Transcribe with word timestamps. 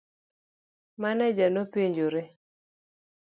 Maneja 1.01 1.47
nopenjore. 1.49 2.23